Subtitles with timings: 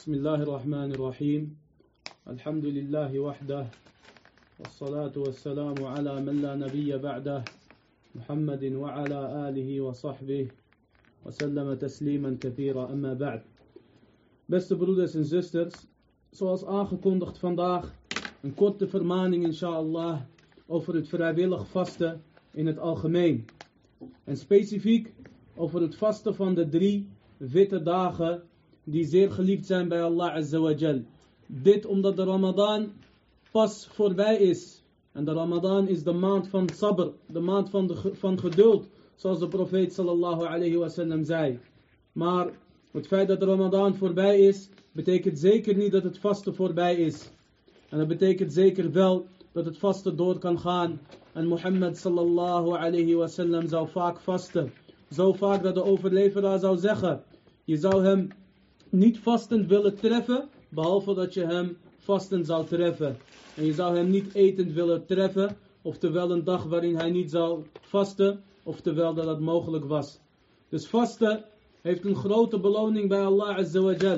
[0.00, 1.56] بسم الله الرحمن الرحيم
[2.28, 3.66] الحمد لله وحده
[4.58, 7.44] والصلاة والسلام على من لا نبي بعده
[8.14, 10.48] محمد وعلى آله وصحبه
[11.24, 13.42] وسلم تسليما كثيرا أما بعد
[14.46, 15.74] Beste broeders en zusters,
[16.30, 17.92] zoals aangekondigd vandaag
[18.42, 20.20] een korte vermaning inshallah
[20.66, 22.22] over het vrijwillig vasten
[22.52, 23.44] in het algemeen.
[24.24, 25.12] En specifiek
[25.56, 28.42] over het vasten van de drie witte dagen
[28.83, 30.99] die zeer geliefd zijn bij Allah Azza
[31.47, 32.91] Dit omdat de Ramadan
[33.51, 34.81] pas voorbij is.
[35.11, 39.39] En de Ramadan is de maand van sabr, de maand van, de, van geduld, zoals
[39.39, 41.59] de profeet sallallahu alayhi wasallam zei.
[42.11, 42.49] Maar
[42.91, 47.29] het feit dat de Ramadan voorbij is, betekent zeker niet dat het vasten voorbij is.
[47.89, 50.99] En dat betekent zeker wel dat het vasten door kan gaan.
[51.33, 54.73] En Mohammed sallallahu alayhi wasallam zou vaak vasten.
[55.11, 57.23] Zo vaak dat de overleveraar zou zeggen,
[57.63, 58.29] je zou hem
[58.91, 63.17] niet vastend willen treffen, behalve dat je hem vastend zou treffen.
[63.55, 67.63] En je zou hem niet etend willen treffen, oftewel een dag waarin hij niet zou
[67.81, 70.19] vasten, oftewel dat dat mogelijk was.
[70.69, 71.43] Dus vasten
[71.81, 74.17] heeft een grote beloning bij Allah Azza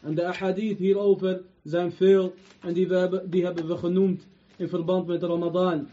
[0.00, 4.26] En de ahadith hierover zijn veel en die, we hebben, die hebben we genoemd
[4.56, 5.88] in verband met Ramadan.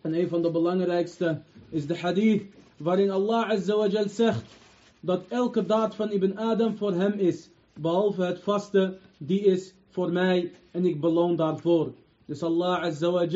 [0.00, 2.42] En een van de belangrijkste is de hadith
[2.76, 4.44] waarin Allah Azza zegt
[5.00, 7.48] dat elke daad van Ibn Adam voor hem is
[7.80, 11.92] behalve het vasten, die is voor mij en ik beloon daarvoor.
[12.24, 13.26] Dus Allah Azza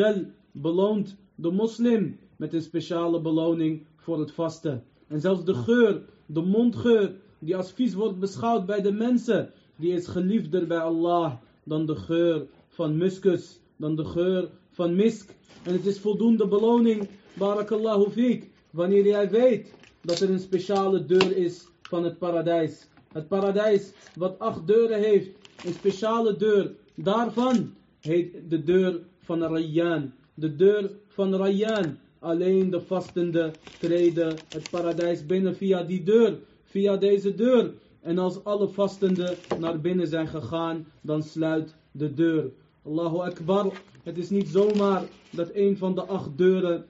[0.52, 4.84] beloont de moslim met een speciale beloning voor het vasten.
[5.06, 9.92] En zelfs de geur, de mondgeur, die als vies wordt beschouwd bij de mensen, die
[9.92, 11.32] is geliefder bij Allah
[11.64, 15.34] dan de geur van muskus, dan de geur van misk.
[15.62, 21.36] En het is voldoende beloning, barakallahu fiek, wanneer jij weet dat er een speciale deur
[21.36, 22.86] is van het paradijs.
[23.12, 25.28] Het paradijs wat acht deuren heeft,
[25.64, 26.74] een speciale deur.
[26.94, 30.12] Daarvan heet de deur van Rayyan.
[30.34, 31.98] De deur van Rayyan.
[32.18, 36.38] Alleen de vastende treden het paradijs binnen via die deur.
[36.64, 37.72] Via deze deur.
[38.00, 42.50] En als alle vastenden naar binnen zijn gegaan, dan sluit de deur.
[42.82, 43.72] Allahu Akbar.
[44.02, 46.84] Het is niet zomaar dat een van de acht deuren,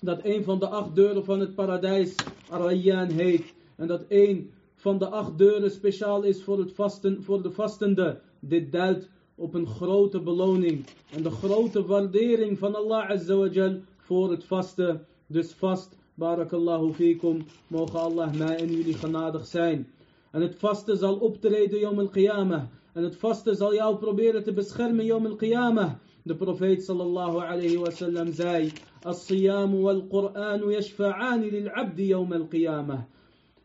[0.00, 2.14] dat een van de acht deuren van het paradijs
[2.50, 3.54] Rayyan heet.
[3.76, 4.50] En dat één
[4.82, 8.20] van de acht deuren speciaal is voor, het vasten, voor de vastende.
[8.40, 10.84] Dit duidt op een grote beloning
[11.14, 15.06] en de grote waardering van Allah Azza voor het vasten.
[15.26, 19.88] Dus vast, barakallahu fikum, mogen Allah mij en jullie genadig zijn.
[20.30, 22.62] En het vasten zal optreden yom al-qiyamah.
[22.92, 25.92] En het vasten zal jou proberen te beschermen yom al-qiyamah.
[26.22, 28.72] De profeet sallallahu alayhi wa sallam zei:
[29.02, 33.00] As-siyamu wal-Qur'anu yashfa'ani lil-abdi yom al-qiyamah.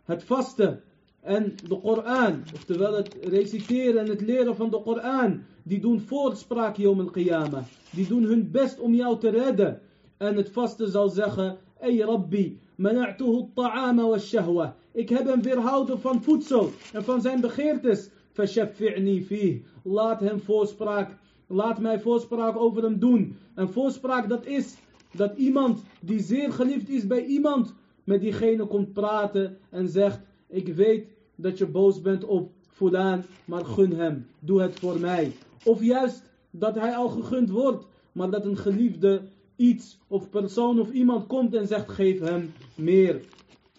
[0.04, 0.82] Het vasten
[1.28, 6.78] en de Koran, oftewel het reciteren en het leren van de Koran, die doen voorspraak
[6.78, 7.64] Yom al-Qiyamah.
[7.92, 9.82] Die doen hun best om jou te redden.
[10.18, 14.76] En het vaste zal zeggen, Ey Rabbi, mana'tuhu ta'ama wa shahwa.
[14.92, 18.10] Ik heb hem weerhouden van voedsel en van zijn begeertes.
[18.32, 19.64] Fashaffi'ni fih.
[19.84, 21.18] Laat hem voorspraak,
[21.48, 23.36] laat mij voorspraak over hem doen.
[23.56, 24.76] En voorspraak dat is
[25.12, 27.74] dat iemand die zeer geliefd is bij iemand,
[28.04, 33.66] met diegene komt praten en zegt, ik weet dat je boos bent op fulaan, maar
[33.66, 34.28] gun hem.
[34.40, 35.32] Doe het voor mij.
[35.64, 39.22] Of juist dat hij al gegund wordt, maar dat een geliefde
[39.56, 43.22] iets of persoon of iemand komt en zegt geef hem meer.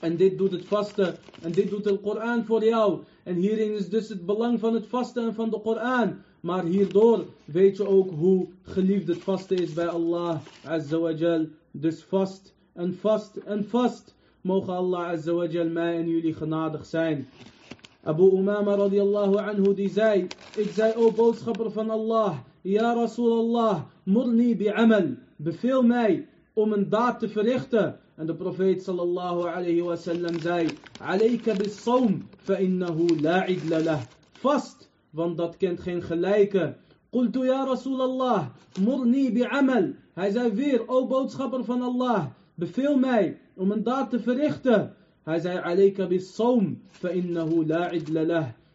[0.01, 1.15] En dit doet het vasten.
[1.43, 3.01] En dit doet de Koran voor jou.
[3.23, 6.17] En hierin is dus het belang van het vasten en van de Koran.
[6.41, 11.45] Maar hierdoor weet je ook hoe geliefd het vasten is bij Allah Azza wa.
[11.71, 14.15] Dus vast en vast en vast.
[14.49, 17.29] Mogen Allah Azza wa Jal mij en jullie genadig zijn.
[18.03, 20.27] Abu Umama radiallahu anhu die zei,
[20.57, 27.19] ik zei o boodschapper van Allah, ja Rasulallah, murni bi'amal, beveel mij om een daad
[27.19, 27.99] te verrichten.
[28.17, 30.69] En de profeet sallallahu alayhi wa sallam zei,
[31.01, 34.01] alayka bis sawm, fa innahu la idla lah.
[34.33, 36.77] Vast, want dat kent geen gelijke.
[37.11, 38.47] Qultu ya Rasulallah,
[38.81, 39.93] murni bi'amal.
[40.15, 44.95] Hij zei weer, o boodschapper van Allah, beveel mij om een daad te verrichten.
[45.23, 46.09] Hij zei, alayka.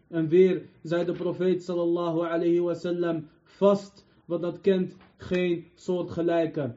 [0.08, 6.74] En weer zei de profeet sallallahu alayhi wa sallam, vast, want dat kent geen soortgelijke.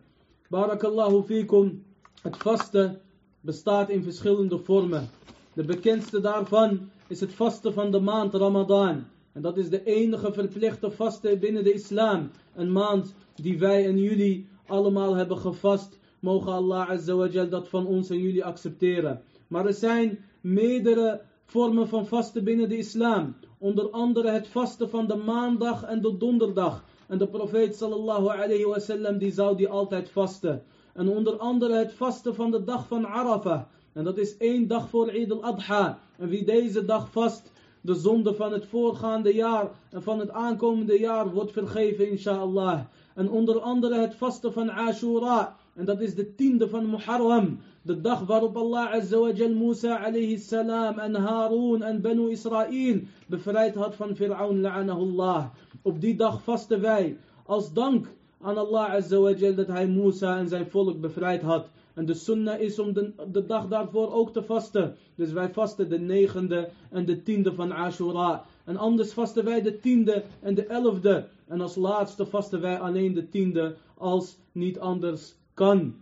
[0.50, 1.84] Barakallahu fikum,
[2.22, 3.02] het vasten
[3.42, 5.10] bestaat in verschillende vormen.
[5.54, 9.04] De bekendste daarvan is het vasten van de maand Ramadan.
[9.32, 12.32] En dat is de enige verplichte vasten binnen de islam.
[12.56, 15.97] Een maand die wij en jullie allemaal hebben gevast.
[16.20, 19.22] Mogen Allah Azza wa Jal dat van ons en jullie accepteren.
[19.48, 23.36] Maar er zijn meerdere vormen van vasten binnen de islam.
[23.58, 26.84] Onder andere het vasten van de maandag en de donderdag.
[27.08, 30.64] En de profeet sallallahu alayhi wasallam die zou die altijd vasten.
[30.94, 33.62] En onder andere het vasten van de dag van Arafah.
[33.94, 36.00] En dat is één dag voor Eid al-Adha.
[36.18, 41.00] En wie deze dag vast, de zonde van het voorgaande jaar en van het aankomende
[41.00, 42.80] jaar wordt vergeven, inshallah.
[43.14, 45.57] En onder andere het vasten van Ashura.
[45.78, 47.60] En dat is de tiende van Muharram.
[47.82, 53.02] De dag waarop Allah Azza wa Jal Musa alayhi salam en Harun en Banu Israël
[53.28, 55.46] bevrijd had van Fir'aun la'anahullah.
[55.82, 58.08] Op die dag vasten wij als dank
[58.42, 61.70] aan Allah Azza wa Jal dat hij Musa en zijn volk bevrijd had.
[61.94, 64.96] En de sunnah is om de, de, dag daarvoor ook te vasten.
[65.16, 68.46] Dus wij vasten de negende en de tiende van Ashura.
[68.64, 71.28] En anders vasten wij de tiende en de elfde.
[71.48, 75.96] En als laatste vasten wij alleen de tiende als niet anders kan.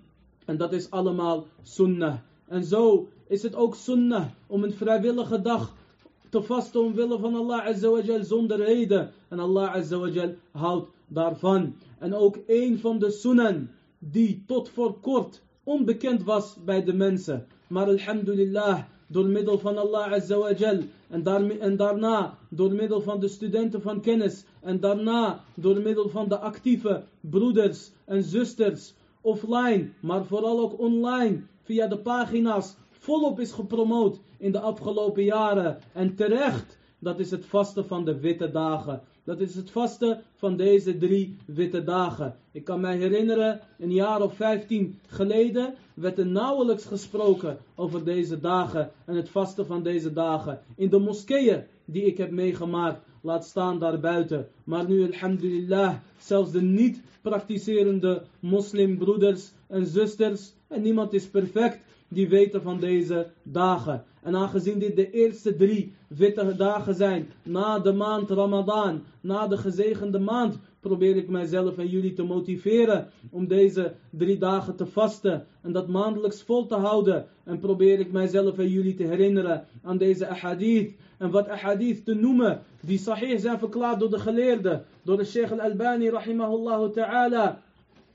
[0.45, 2.15] En dat is allemaal sunnah.
[2.47, 5.73] En zo is het ook sunnah om een vrijwillige dag
[6.29, 9.11] te vasten omwille van Allah Azza zonder reden.
[9.27, 11.75] En Allah Azza houdt daarvan.
[11.99, 17.47] En ook een van de sunnen die tot voor kort onbekend was bij de mensen.
[17.67, 20.49] Maar alhamdulillah, door middel van Allah Azza
[21.09, 26.09] en, daar, en daarna door middel van de studenten van kennis en daarna door middel
[26.09, 28.93] van de actieve broeders en zusters
[29.25, 35.77] offline, maar vooral ook online via de pagina's volop is gepromoot in de afgelopen jaren.
[35.93, 39.01] En terecht, dat is het vasten van de witte dagen.
[39.23, 42.35] Dat is het vasten van deze drie witte dagen.
[42.51, 48.39] Ik kan mij herinneren, een jaar of vijftien geleden werd er nauwelijks gesproken over deze
[48.39, 50.59] dagen en het vasten van deze dagen.
[50.75, 54.47] In de moskeeën die ik heb meegemaakt, laat staan daarbuiten.
[54.63, 62.29] Maar nu, alhamdulillah, zelfs de niet praktiserende moslimbroeders en zusters, en niemand is perfect, die
[62.29, 64.03] weten van deze dagen.
[64.21, 69.57] En aangezien dit de eerste drie witte dagen zijn, na de maand Ramadan, na de
[69.57, 75.45] gezegende maand, probeer ik mijzelf en jullie te motiveren om deze drie dagen te vasten
[75.61, 77.25] en dat maandelijks vol te houden.
[77.43, 80.93] En probeer ik mijzelf en jullie te herinneren aan deze ahadith.
[81.17, 85.51] En wat ahadith te noemen, die sahih zijn verklaard door de geleerden, door de Sheikh
[85.51, 87.61] al-Albani rahimahullah ta'ala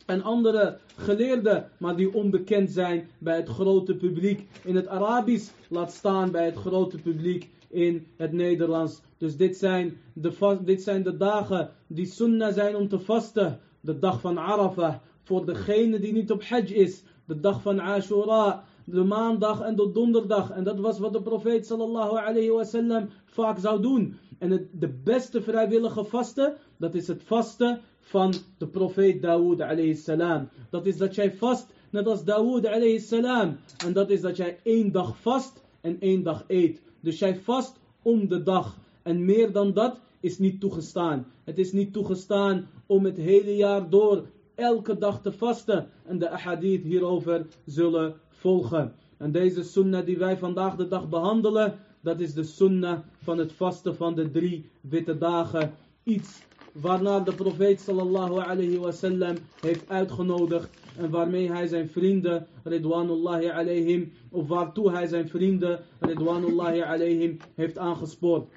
[0.06, 5.92] en andere geleerden, maar die onbekend zijn bij het grote publiek in het Arabisch, laat
[5.92, 9.00] staan bij het grote publiek in het Nederlands.
[9.18, 13.60] Dus dit zijn de, dit zijn de dagen die sunnah zijn om te vasten.
[13.80, 17.02] De dag van Arafah, voor degene die niet op Hajj is.
[17.24, 20.50] De dag van Ashura, de maandag en de donderdag.
[20.50, 24.18] En dat was wat de profeet sallallahu alayhi wasallam vaak zou doen.
[24.38, 29.94] En het, de beste vrijwillige vasten, dat is het vasten van de profeet Dawood alayhi
[29.94, 30.48] salam.
[30.70, 33.56] Dat is dat jij vast, net als Dawood alayhi salam.
[33.86, 36.80] En dat is dat jij één dag vast en één dag eet.
[37.00, 38.78] Dus jij vast om de dag.
[39.02, 41.26] En meer dan dat is niet toegestaan.
[41.44, 45.88] Het is niet toegestaan om het hele jaar door elke dag te vasten.
[46.06, 48.94] En de ahadith hierover zullen volgen.
[49.16, 53.52] En deze sunnah die wij vandaag de dag behandelen, dat is de sunnah van het
[53.52, 55.72] vasten van de drie witte dagen.
[56.02, 56.42] Iets
[56.72, 60.79] waarnaar de profeet sallallahu alayhi wasallam heeft uitgenodigd en
[61.10, 68.48] waarmee hij zijn vrienden ridwanullahi alayhim of waartoe hij zijn vrienden ridwanullahi alayhim heeft aangespoord.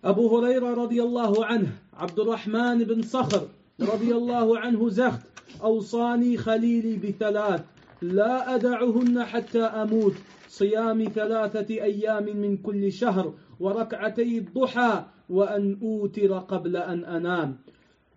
[0.00, 3.42] Abu Huraira radiyallahu anhu, Abdurrahman ibn Sakhr
[3.78, 5.30] radiyallahu anhu zegt
[5.62, 7.60] أوصاني خليلي بثلاث
[8.02, 10.14] لا أدعهن حتى أموت
[10.48, 17.56] صيام ثلاثة أيام من كل شهر وركعتي الضحى وأن أوتر قبل أن أنام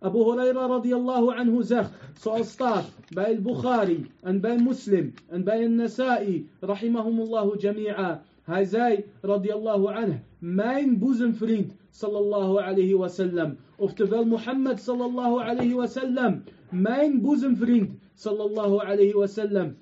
[0.03, 6.45] أبو هريرة رضي الله عنه زخ سأستار باي البخاري أن باي مسلم أن باي النسائي
[6.63, 14.27] رحمهم الله جميعا هزاي رضي الله عنه ماين بوزن فريند صلى الله عليه وسلم أفتفال
[14.29, 19.75] محمد صلى الله عليه وسلم ماين بوزن فريند صلى الله عليه وسلم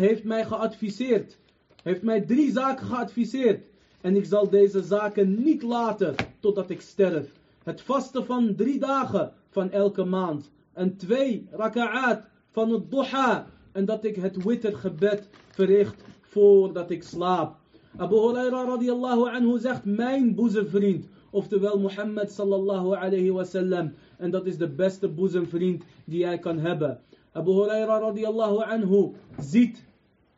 [0.00, 1.38] heeft mij geadviseerd,
[1.82, 3.64] heeft mij drie zaken geadviseerd.
[4.00, 7.32] En ik zal deze zaken niet laten totdat ik sterf.
[7.64, 10.50] Het vasten van drie dagen van elke maand.
[10.72, 13.46] En twee raka'at van het duha.
[13.72, 17.56] En dat ik het wittergebed verricht voordat ik slaap.
[17.96, 21.08] Abu Huraira radiallahu anhu zegt mijn boezemvriend.
[21.30, 23.92] Oftewel Mohammed sallallahu alayhi wasallam.
[24.16, 27.00] En dat is de beste boezemvriend die jij kan hebben.
[27.32, 29.84] Abu Huraira radiallahu anhu ziet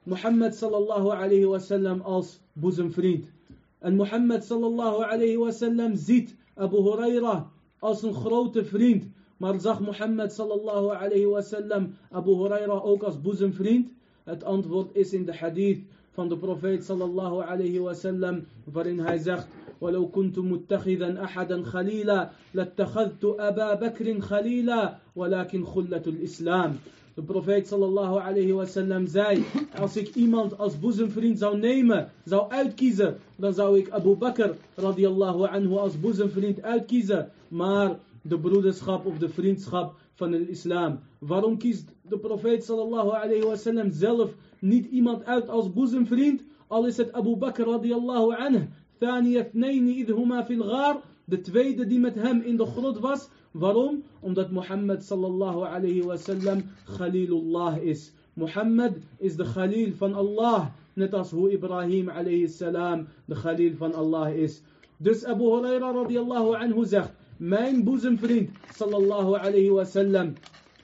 [0.02, 3.30] Mohammed sallallahu alayhi wasallam als boezemvriend.
[3.78, 7.50] En Mohammed sallallahu alayhi wasallam ziet Abu Huraira
[7.82, 9.04] als een grote vriend.
[9.36, 13.88] Maar zag Mohammed sallallahu alayhi wasallam Abu Huraira ook als boezemvriend?
[14.24, 19.46] Het antwoord is in de hadith van de profeet sallallahu alayhi wasallam waarin hij zegt
[19.82, 26.76] ولو كنت متخذا أحدا خليلا لاتخذت أبا بكر خليلا ولكن خلة الإسلام
[27.13, 29.43] De profeet sallallahu alayhi wasallam zei:
[29.79, 35.47] Als ik iemand als boezemvriend zou nemen, zou uitkiezen, dan zou ik Abu Bakr radiallahu
[35.47, 37.31] anhu als boezemvriend uitkiezen.
[37.47, 40.99] Maar de broederschap of de vriendschap van de islam.
[41.19, 46.41] Waarom kiest de profeet sallallahu alayhi wasallam zelf niet iemand uit als boezemvriend?
[46.67, 48.67] Al is het Abu Bakr radiallahu anhu.
[48.99, 53.29] ثاني اثنين إذ هما في الغار de tweede die met hem in de grot was.
[53.52, 54.02] Waarom?
[54.20, 56.62] Omdat Mohammed sallallahu alayhi wasallam
[56.96, 58.12] Khalilullah is.
[58.34, 60.72] Mohammed is de Khalil van Allah.
[60.94, 64.62] Net als hoe Ibrahim alayhi salam de Khalil van Allah is.
[64.96, 67.12] Dus Abu Huraira radiallahu anhu zegt.
[67.36, 70.32] Mijn boezemvriend sallallahu alayhi wasallam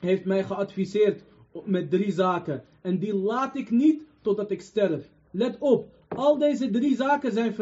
[0.01, 1.23] heeft mij geadviseerd
[1.65, 2.63] met drie zaken.
[2.81, 5.09] En die laat ik niet totdat ik sterf.
[5.31, 7.55] Let op, al deze drie zaken zijn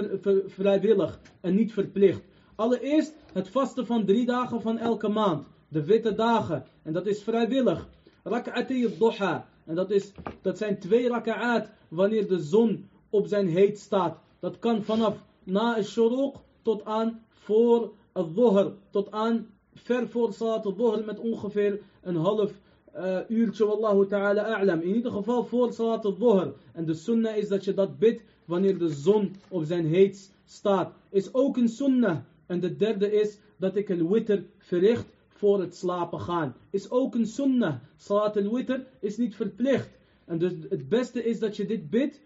[0.46, 2.22] vrijwillig en niet verplicht.
[2.56, 5.46] Allereerst het vasten van drie dagen van elke maand.
[5.68, 6.64] De witte dagen.
[6.82, 7.88] En dat is vrijwillig.
[8.22, 9.46] Rak'ati duha.
[9.64, 14.18] En dat, is, dat zijn twee raka'at wanneer de zon op zijn heet staat.
[14.38, 18.72] Dat kan vanaf na shuruq tot aan voor het dhuhr.
[18.90, 22.52] Tot aan ver voor salat dhuhr met ongeveer een half
[22.96, 23.66] uh, uurtje.
[23.66, 24.80] Wallahu ta'ala a'lam.
[24.80, 26.52] In ieder geval voor salat dhuhr.
[26.72, 30.92] En de sunnah is dat je dat bidt wanneer de zon op zijn heet staat.
[31.10, 32.16] Is ook een sunnah
[32.46, 36.54] en de derde is dat ik een witter verricht voor het slapen gaan.
[36.70, 37.74] Is ook een sunnah.
[37.96, 39.90] Salat al-witr is niet verplicht.
[40.24, 42.20] En dus het beste is dat je dit bidt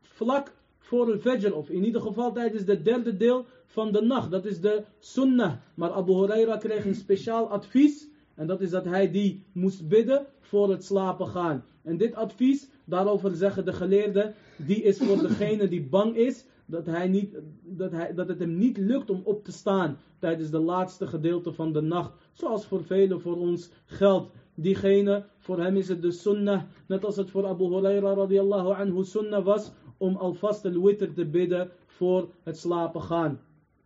[0.00, 1.54] vlak voor het fajr.
[1.54, 4.30] Of in ieder geval tijdens het derde deel van de nacht.
[4.30, 5.54] Dat is de sunnah.
[5.74, 8.08] Maar Abu Huraira kreeg een speciaal advies.
[8.34, 11.64] En dat is dat hij die moest bidden voor het slapen gaan.
[11.82, 16.86] En dit advies, daarover zeggen de geleerden, die is voor degene die bang is dat,
[16.86, 20.58] hij niet, dat, hij, dat het hem niet lukt om op te staan tijdens de
[20.58, 22.12] laatste gedeelte van de nacht.
[22.32, 24.32] Zoals voor velen voor ons geldt.
[24.54, 29.04] Diegene, voor hem is het de sunnah, net als het voor Abu Huraira radiallahu anhu
[29.04, 33.40] sunnah was, om alvast de witr te bidden voor het slapen gaan.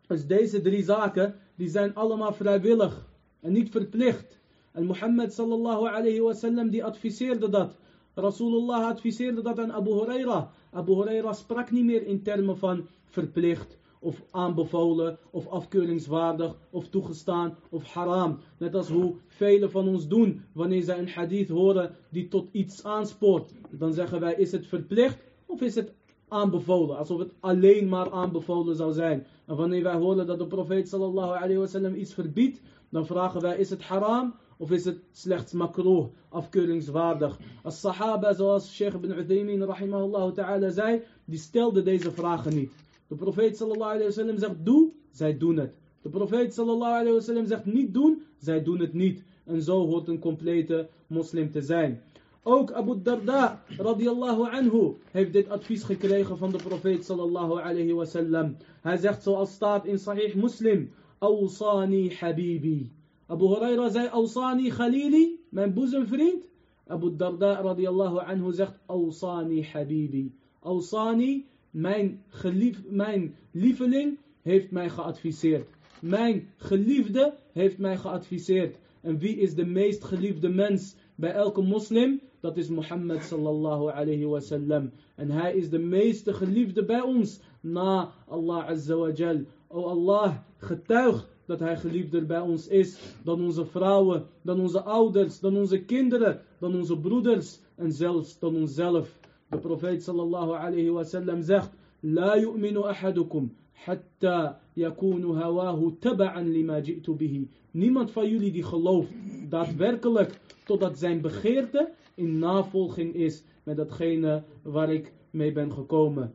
[0.06, 3.06] Dus deze drie zaken, die zijn allemaal vrijwillig
[3.40, 4.38] en niet verplicht.
[4.72, 7.76] En Mohammed sallallahu alayhi wasallam die adviseerde dat.
[8.18, 10.50] Rasulullah adviseerde dat aan Abu Huraira.
[10.72, 17.56] Abu Huraira sprak niet meer in termen van verplicht of aanbevolen of afkeuringswaardig of toegestaan
[17.68, 18.38] of haram.
[18.58, 22.84] Net als hoe velen van ons doen wanneer zij een hadith horen die tot iets
[22.84, 23.52] aanspoort.
[23.70, 25.92] Dan zeggen wij is het verplicht of is het
[26.28, 26.96] aanbevolen.
[26.96, 29.26] Alsof het alleen maar aanbevolen zou zijn.
[29.46, 32.60] En wanneer wij horen dat de profeet sallallahu alayhi wasallam iets verbiedt.
[32.88, 37.38] Dan vragen wij is het haram of is het slechts makroh, afkeuringswaardig?
[37.62, 42.72] Als sahaba, zoals Sheikh ibn Uthaymin rahimahullah ta'ala zei, die stelden deze vragen niet.
[43.08, 45.74] De profeet sallallahu alayhi wasallam zegt doe, zij doen het.
[46.02, 49.22] De profeet sallallahu alayhi wasallam zegt niet doen, zij doen het niet.
[49.44, 52.02] En zo hoort een complete moslim te zijn.
[52.42, 58.56] Ook Abu Darda radiyallahu anhu heeft dit advies gekregen van de profeet sallallahu alayhi wasallam.
[58.80, 62.90] Hij zegt zoals staat in Sahih Muslim, Awsani habibi.
[63.28, 66.44] Abu Huraira zei, Awsani Khalili, mijn boezemvriend.
[66.86, 70.32] Abu Darda radiallahu anhu zegt, Awsani Habibi.
[70.62, 75.68] Awsani, mijn, gelief, mijn lieveling, heeft mij geadviseerd.
[76.00, 78.78] Mijn geliefde heeft mij geadviseerd.
[79.00, 82.20] En wie is de meest geliefde mens bij elke moslim?
[82.40, 84.90] Dat is Mohammed sallallahu alayhi wasallam.
[85.14, 89.44] En hij is de meeste geliefde bij ons na Allah azza wa jal.
[89.66, 95.40] O Allah, getuig dat hij geliefder bij ons is dan onze vrouwen, dan onze ouders,
[95.40, 99.18] dan onze kinderen, dan onze broeders en zelfs dan onszelf.
[99.48, 106.80] De profeet sallallahu alayhi wa sallam zegt, La yu'minu ahadukum hatta yakunu hawahu taba'an lima
[106.80, 107.48] ji'tu.
[107.70, 109.12] Niemand van jullie die gelooft
[109.48, 116.34] daadwerkelijk totdat zijn begeerte in navolging is met datgene waar ik mee ben gekomen.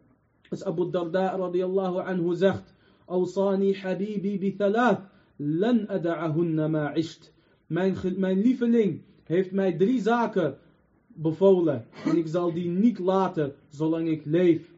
[0.49, 2.72] Als Abu Darda radiyallahu anhu zegt,
[3.10, 4.98] أوصاني حبيبي بثلاث
[5.40, 7.32] لن أدعهن ما عشت
[7.68, 10.58] mijn, mijn lieveling heeft mij drie zaken
[11.06, 14.72] bevolen en ik zal die niet laten zolang ik leef.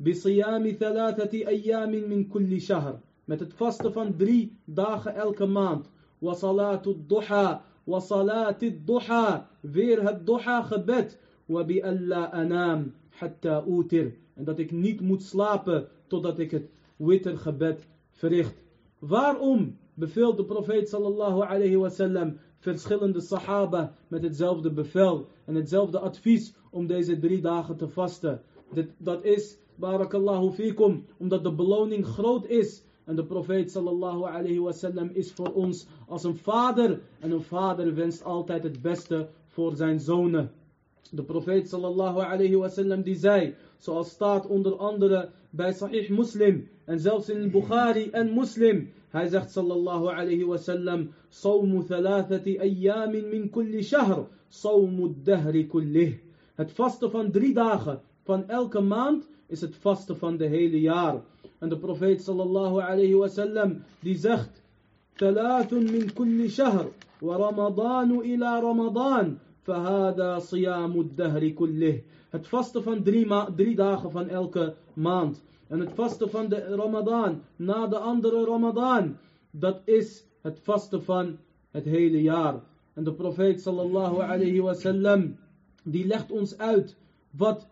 [0.00, 5.88] بصيام ثلاثة أيام من كل شهر met het vasten van drie dagen elke maand.
[6.18, 11.18] وصلاة الضحى وصلاة الضحى weer het duha gebed.
[11.48, 18.63] وبألا أنام حتى أوتر en dat ik niet moet slapen totdat ik het wittergebed verricht.
[18.99, 26.53] Waarom beveelt de profeet sallallahu alayhi wasallam verschillende sahaba met hetzelfde bevel en hetzelfde advies
[26.71, 28.41] om deze drie dagen te vasten?
[28.73, 34.59] Dit, dat is, barakallahu fikum, omdat de beloning groot is En de profeet sallallahu alayhi
[34.59, 37.01] wasallam is voor ons als een vader.
[37.19, 40.51] En een vader wenst altijd het beste voor zijn zonen.
[41.11, 46.99] De profeet sallallahu alayhi wasallam die zei, zoals staat onder andere bij Sahih Muslim en
[46.99, 48.91] zelfs in Bukhari en Muslim.
[49.09, 56.13] Hij zegt sallallahu alayhi wasallam, صوم ثلاثة أيام من كل شهر صوم الدهر كله.
[56.55, 61.21] Het vasten van drie dagen van elke maand is het vasten van de hele jaar.
[61.59, 64.61] En de profeet sallallahu alayhi wasallam die zegt,
[65.15, 72.02] ثلاث من كل شهر ورمضان إلى رمضان فهذا صيام الدهر كله.
[72.30, 75.42] Het vasten van drie, drie dagen van elke maand.
[75.68, 79.16] En het vasten van de Ramadan na de andere Ramadan.
[79.50, 81.38] Dat is het vasten van
[81.70, 82.60] het hele jaar.
[82.94, 85.36] En de profeet sallallahu alayhi wasallam
[85.82, 86.96] die legt ons uit
[87.30, 87.66] wat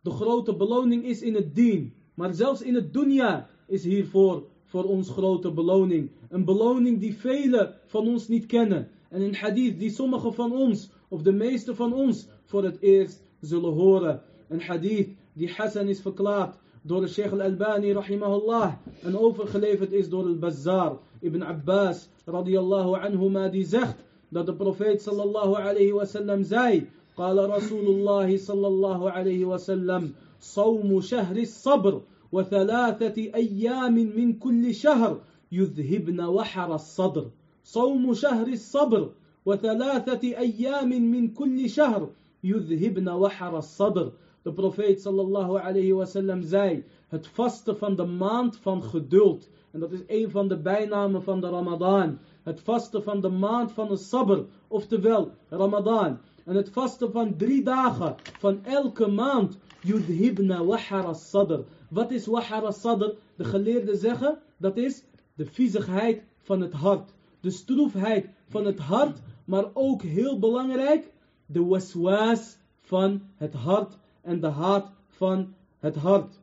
[0.00, 1.92] de grote beloning is in het dien.
[2.14, 6.10] Maar zelfs in het dunya is hiervoor voor ons grote beloning.
[6.28, 8.88] Een beloning die velen van ons niet kennen.
[9.08, 13.23] En een hadith die sommigen van ons, of de meeste van ons, voor het eerst
[13.41, 14.21] zullen horen.
[14.47, 18.73] Een hadith die Hassan is verklaard door de Sheikh al-Albani rahimahullah.
[19.03, 23.95] En overgeleverd is door al-Bazzar ibn Abbas radiyallahu anhuma die zegt
[24.29, 26.87] dat de profeet sallallahu alayhi wasallam zei.
[27.19, 32.01] قال رسول الله صلى الله عليه وسلم صوم شهر الصبر
[32.31, 35.19] وثلاثة أيام من كل شهر
[35.51, 37.29] يذهبن وحر الصدر
[37.63, 39.09] صوم شهر الصبر
[39.48, 42.10] وثلاثة أيام من كل شهر
[42.44, 44.12] يذهبن وحر الصدر
[44.44, 49.48] De profeet sallallahu alayhi wasallam zei, het vasten van de maand van geduld.
[49.70, 52.18] En dat is een van de bijnamen van de Ramadan.
[52.42, 56.18] Het vasten van de maand van de sabr, oftewel Ramadan.
[56.44, 59.58] En het vasten van drie dagen van elke maand.
[59.80, 61.60] Yudhibna wahara sadr.
[61.88, 63.10] Wat is wahara sadr?
[63.36, 67.10] De geleerden zeggen, dat is de viezigheid van het hart.
[67.40, 71.12] De stroefheid van het hart, maar ook heel belangrijk,
[71.46, 76.40] de waswas van het hart en de haat van het hart.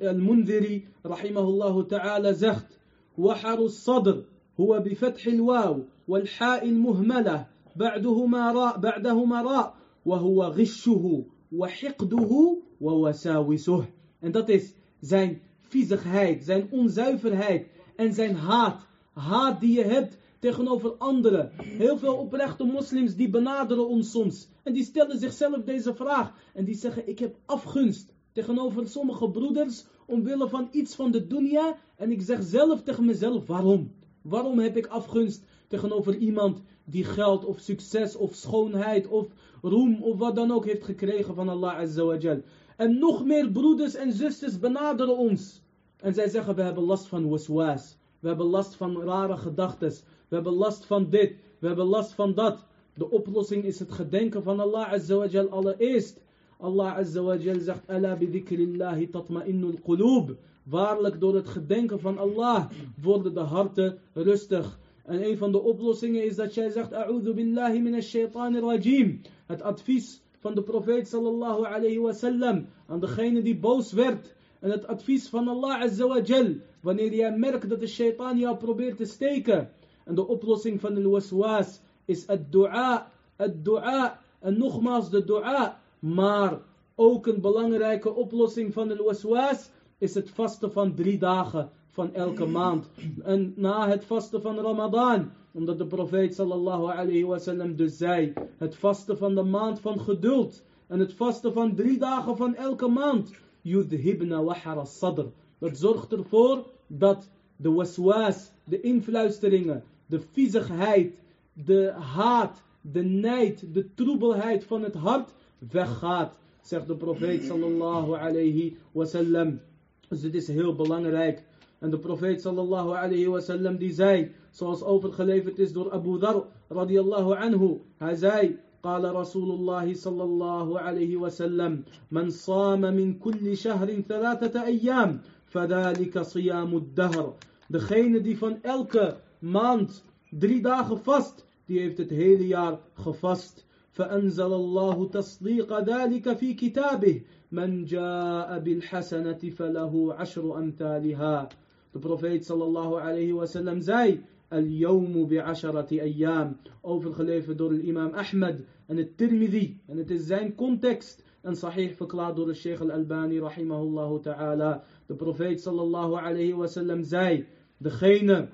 [0.00, 2.78] Al-Mundiri, rahimahullah ta'ala, zegt,
[3.18, 4.24] وحر الصدر
[4.60, 9.74] هو بفتح الواو والحاء المهملة بعدهما راء بعدهما راء
[10.06, 13.84] وهو غشه وحقده ووساوسه
[14.20, 17.66] en dat is zijn viezigheid, zijn onzuiverheid
[17.96, 18.86] en zijn haat.
[19.12, 21.51] Haat die je hebt tegenover anderen.
[21.57, 24.47] Heel veel oprechte moslims die benaderen ons soms.
[24.63, 26.33] En die stellen zichzelf deze vraag.
[26.53, 31.77] En die zeggen, ik heb afgunst tegenover sommige broeders omwille van iets van de dunya.
[31.95, 33.91] En ik zeg zelf tegen mezelf, waarom?
[34.21, 39.27] Waarom heb ik afgunst tegenover iemand die geld of succes of schoonheid of
[39.61, 42.39] roem of wat dan ook heeft gekregen van Allah Azza.
[42.77, 45.61] En nog meer broeders en zusters benaderen ons.
[45.97, 47.97] En zij zeggen, we hebben last van waswas.
[48.19, 49.93] We hebben last van rare gedachten.
[50.27, 51.35] We hebben last van dit.
[51.59, 52.65] We hebben last van dat.
[52.93, 56.21] De oplossing is het gedenken van Allah Azza wa Jal allereerst.
[56.59, 60.37] Allah Azza wa Jal zegt, Ala bidikrillahi tatma'innul qulub.
[60.63, 62.69] Waarlijk door het gedenken van Allah
[63.01, 64.79] worden de harten rustig.
[65.05, 69.21] En een van de oplossingen is dat jij zegt, A'udhu billahi minash shaitanir rajim.
[69.45, 74.35] Het advies van de profeet sallallahu alayhi wasallam aan degene die boos werd.
[74.59, 76.55] En het advies van Allah azza wa jal.
[76.81, 79.69] Wanneer jij merkt dat de shaitan jou probeert te steken.
[80.05, 83.11] En de oplossing van de waswas is het dua.
[83.35, 84.19] Het dua.
[84.39, 85.79] En nogmaals de dua.
[85.99, 86.59] Maar
[86.95, 92.45] ook een belangrijke oplossing van de waswas is het vasten van drie dagen van elke
[92.45, 92.89] maand.
[93.23, 98.75] En na het vasten van Ramadan, omdat de profeet sallallahu alayhi wasallam dus zei, het
[98.75, 103.31] vasten van de maand van geduld en het vasten van drie dagen van elke maand,
[103.61, 105.25] yudhibna wahara sadr.
[105.57, 111.14] Dat zorgt ervoor dat de waswas, de influisteringen, de viezigheid,
[111.52, 115.34] de haat, de nijd, de troebelheid van het hart
[115.70, 119.60] weggaat, zegt de profeet sallallahu alayhi wasallam.
[120.08, 121.42] Dus dit is heel belangrijk.
[121.78, 127.34] En de profeet sallallahu alayhi wasallam die zei, zoals overgeleverd is door Abu Dhar radiyallahu
[127.34, 127.80] anhu.
[127.96, 134.64] Hij zei, قال رسول الله صلى الله عليه وسلم من صام من كل شهر ثلاثة
[134.64, 137.34] أيام فذلك صيام الدهر
[137.70, 139.16] Degene die van elke
[139.51, 143.65] maand drie dagen vast, die heeft het hele jaar gevast.
[143.95, 151.49] فأنزل الله تصديق ذلك في كتابه من جاء بالحسنة فله عشر أمثالها
[151.93, 154.19] De profeet sallallahu alayhi wasallam zei,
[154.51, 156.57] Al-yawmu bi'asharati ayyam.
[156.83, 159.79] Overgeleverd door imam Ahmed en het Tirmidhi.
[159.87, 164.83] En het is zijn context en sahih verklaard door de Sheikh al-Albani rahimahullah ta'ala.
[165.05, 167.45] De profeet sallallahu alayhi wasallam zei,
[167.77, 168.47] degene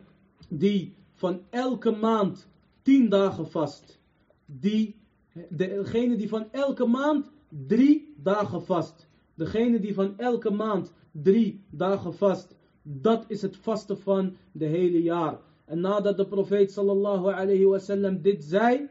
[0.49, 2.47] die van elke maand
[2.81, 3.99] tien dagen vast,
[4.45, 4.95] die,
[5.49, 7.29] degene die van elke maand
[7.67, 13.97] drie dagen vast, degene die van elke maand drie dagen vast, dat is het vasten
[13.97, 15.39] van de hele jaar.
[15.65, 18.89] En nadat de profeet sallallahu alayhi wasallam dit zei,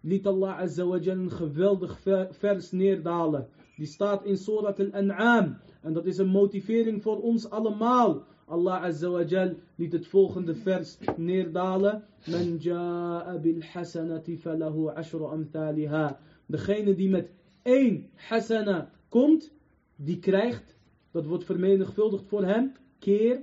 [0.00, 1.98] liet Allah azza een geweldig
[2.30, 3.48] vers neerdalen.
[3.76, 5.56] Die staat in Surat al-An'am.
[5.82, 8.24] En dat is een motivering voor ons allemaal.
[8.46, 12.04] Allah azza wa jal liet het volgende vers neerdalen.
[12.26, 16.18] Man ja'a bil hasanati falahu ashru amthaliha.
[16.46, 17.30] Degene die met
[17.62, 19.50] één hasana komt,
[19.96, 20.76] die krijgt,
[21.10, 23.42] dat wordt vermenigvuldigd voor hem, keer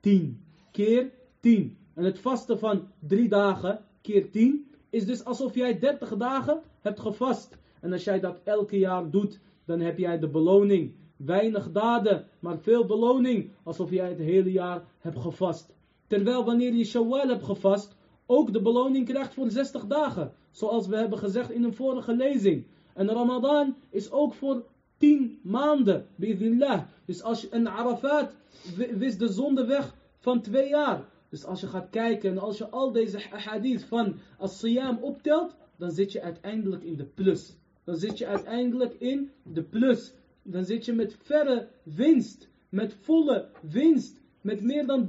[0.00, 0.44] tien.
[0.70, 1.76] Keer tien.
[1.94, 7.00] En het vasten van drie dagen, keer tien, is dus alsof jij 30 dagen hebt
[7.00, 7.58] gevast.
[7.80, 10.94] En als jij dat elke jaar doet, dan heb jij de beloning.
[11.16, 13.50] Weinig daden, maar veel beloning.
[13.62, 15.74] Alsof jij het hele jaar hebt gevast.
[16.06, 17.96] Terwijl wanneer je Shawwal hebt gevast,
[18.26, 20.32] ook de beloning krijgt voor 60 dagen.
[20.50, 22.66] Zoals we hebben gezegd in een vorige lezing.
[22.94, 24.64] En Ramadan is ook voor
[24.96, 26.82] 10 maanden, bi'idhnillah.
[27.04, 28.32] Dus als je een Arafat
[28.74, 31.04] wist de zonde weg van twee jaar.
[31.28, 35.90] Dus als je gaat kijken en als je al deze hadith van as-siyam optelt, dan
[35.90, 37.56] zit je uiteindelijk in de plus.
[37.84, 40.12] Dan zit je uiteindelijk in de plus.
[40.44, 45.06] Dan zit je met verre winst, met volle winst, met meer dan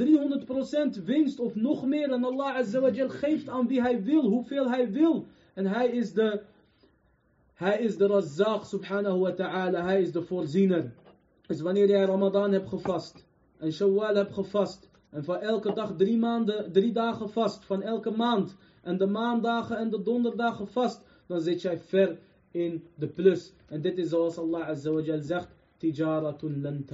[1.00, 2.12] 300% winst of nog meer.
[2.12, 5.26] En Allah Azza geeft aan wie hij wil, hoeveel hij wil.
[5.54, 6.41] En hij is de,
[7.54, 10.91] hij is de Razzaq subhanahu wa ta'ala, hij is de voorziener.
[11.48, 13.26] Dus wanneer jij Ramadan hebt gevast
[13.58, 17.65] en Shawwal hebt gevast en van elke dag drie, maanden, drie dagen vast.
[17.65, 18.56] Van elke maand.
[18.82, 21.02] En de maandagen en de donderdagen vast.
[21.28, 22.17] Dan zit jij ver
[22.56, 23.54] in de plus.
[23.68, 25.48] En dit is zoals Allah Azza zegt.
[25.78, 26.86] Tijaratun lan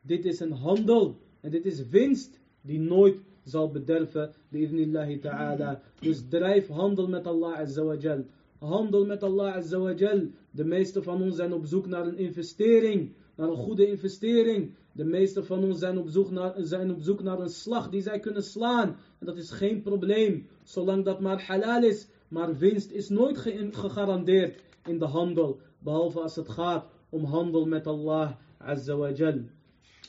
[0.00, 1.16] Dit is een handel.
[1.40, 4.32] En dit is winst die nooit zal bederven.
[4.48, 5.80] Bi'idnillahi ta'ala.
[6.00, 8.24] Dus drijf handel met Allah Azza.
[8.58, 9.94] Handel met Allah Azza.
[10.50, 13.12] De meeste van ons zijn op zoek naar een investering.
[13.34, 14.74] Naar een goede investering.
[14.92, 18.02] De meeste van ons zijn op, zoek naar, zijn op zoek naar een slag die
[18.02, 18.96] zij kunnen slaan.
[19.18, 22.06] En dat is geen probleem, zolang dat maar halal is.
[22.28, 23.38] Maar winst is nooit
[23.70, 25.60] gegarandeerd in de handel.
[25.78, 29.40] Behalve als het gaat om handel met Allah Azza wa Jal.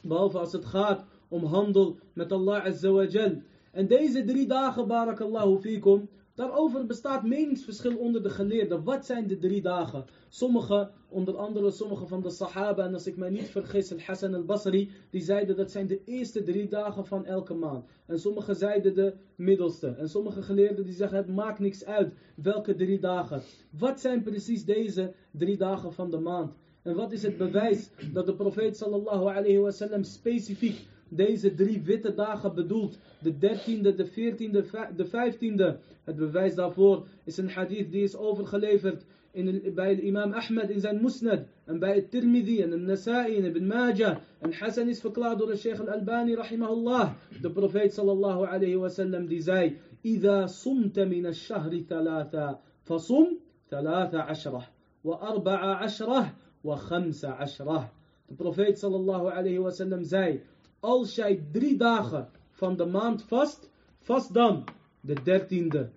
[0.03, 3.41] Behalve als het gaat om handel met Allah Azza Jal.
[3.71, 8.83] En deze drie dagen, barakallahu fikum, Daarover bestaat meningsverschil onder de geleerden.
[8.83, 10.05] Wat zijn de drie dagen?
[10.29, 14.89] Sommige, onder andere sommige van de Sahaba, en als ik mij niet vergis, Al-Hassan al-Basri,
[15.09, 17.85] die zeiden dat zijn de eerste drie dagen van elke maand.
[18.05, 19.87] En sommige zeiden de middelste.
[19.87, 23.41] En sommige geleerden die zeggen het maakt niks uit welke drie dagen.
[23.69, 26.53] Wat zijn precies deze drie dagen van de maand?
[26.81, 32.14] En wat is het bewijs dat de profeet sallallahu alayhi wasallam specifiek deze drie witte
[32.14, 32.98] dagen bedoelt.
[33.22, 34.64] De dertiende, de veertiende,
[34.96, 35.78] de vijftiende.
[36.04, 40.80] Het bewijs daarvoor is een hadith die is overgeleverd in, bij de imam Ahmed in
[40.80, 41.40] zijn musnad.
[41.64, 44.16] En bij het Tirmidhi en de Nasa'i en Ibn Majah.
[44.38, 47.12] En Hassan is verklaard door de Sheikh al-Albani rahimahullah.
[47.40, 49.76] De profeet sallallahu alayhi wa sallam die zei.
[50.04, 53.26] إذا صمت من الشهر ثلاثة فصم
[53.70, 54.68] ثلاثة عشرة
[55.04, 56.34] وأربع عشرة
[56.64, 57.92] وخمس عشرة.
[58.28, 60.40] De profeet sallallahu alayhi wa sallam zei
[60.79, 64.63] als jij drie dagen van de maand vast, vast dan
[65.01, 65.89] de dertiende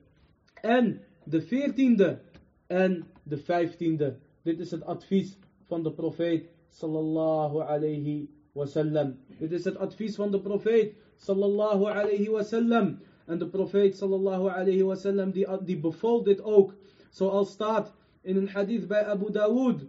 [0.60, 2.20] en de veertiende
[2.66, 4.16] en de vijftiende.
[4.42, 9.16] Dit is het advies van de profeet sallallahu alayhi wasallam.
[9.38, 12.98] Dit is het advies van de profeet sallallahu alayhi wasallam.
[13.24, 16.74] En de profeet sallallahu alayhi wasallam die, die beval dit ook.
[17.10, 19.86] Zoals staat in een hadith bij Abu Dawood.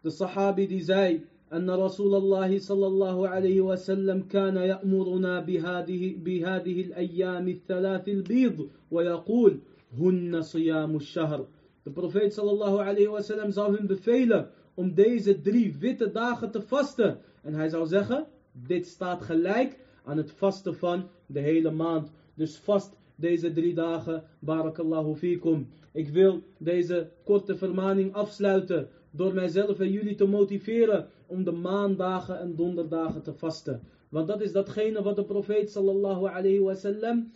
[0.00, 6.81] De sahabi die zei أن رسول الله صلى الله عليه وسلم كان يأمرنا بهذه, بهذه
[6.81, 9.59] الأيام الثلاث البيض ويقول
[9.99, 11.47] هن صيام الشهر
[11.83, 16.61] De profeet sallallahu alayhi wa sallam zou hun bevelen om deze drie witte dagen te
[16.61, 17.17] vasten.
[17.41, 22.11] En hij zou zeggen, dit staat gelijk aan het vasten van de hele maand.
[22.33, 25.67] Dus vast deze drie dagen, barakallahu fikum.
[25.91, 32.40] Ik wil deze korte vermaning afsluiten door mijzelf en jullie te motiveren om de maandagen
[32.40, 33.82] en donderdagen te vasten.
[34.08, 37.32] Want dat is datgene wat de profeet sallallahu alayhi wasallam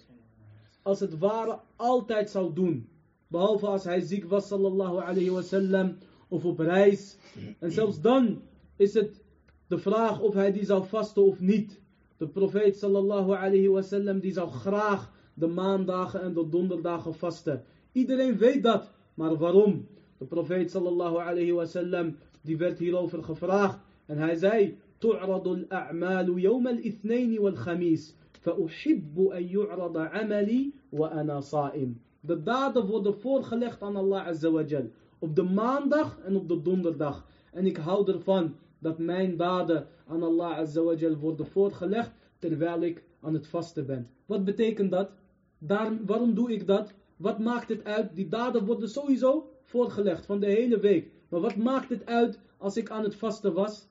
[0.83, 2.88] als het ware altijd zou doen.
[3.27, 5.96] Behalve als hij ziek was sallallahu alayhi wasallam
[6.29, 7.16] of op reis.
[7.59, 8.42] En zelfs dan
[8.77, 9.24] is het
[9.66, 11.81] de vraag of hij die zou vasten of niet.
[12.16, 17.64] De profeet sallallahu alayhi wasallam die zou graag de maandagen en de donderdagen vasten.
[17.92, 18.90] Iedereen weet dat.
[19.14, 19.87] Maar waarom?
[20.18, 22.16] De profeet sallallahu alayhi wa sallam,
[22.48, 23.80] die werd hierover gevraagd.
[24.06, 32.43] En hij zei, تعرض الأعمال يوم الاثنين والخميس فأحب أن يعرض عملي وأنا صائم De
[32.43, 34.89] daden worden voorgelegd aan Allah Azawajal.
[35.19, 37.28] Op de maandag en op de donderdag.
[37.52, 43.34] En ik hou ervan dat mijn daden aan Allah Azawajal worden voorgelegd terwijl ik aan
[43.34, 44.10] het vasten ben.
[44.26, 45.10] Wat betekent dat?
[45.58, 46.93] Daar, waarom doe ik dat?
[47.17, 48.15] Wat maakt het uit?
[48.15, 51.12] Die daden worden sowieso voorgelegd van de hele week.
[51.29, 53.88] Maar wat maakt het uit als ik aan het vasten was?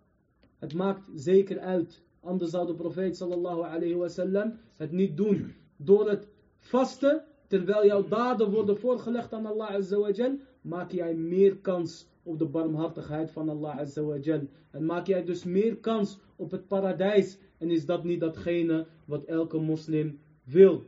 [0.59, 2.01] Het maakt zeker uit.
[2.19, 5.53] Anders zou de profeet sallallahu alayhi wasallam het niet doen.
[5.75, 12.07] Door het vasten, terwijl jouw daden worden voorgelegd aan Allah azawajal, maak jij meer kans
[12.23, 14.41] op de barmhartigheid van Allah azawajal.
[14.71, 17.37] En maak jij dus meer kans op het paradijs.
[17.57, 20.83] En is dat niet datgene wat elke moslim wil.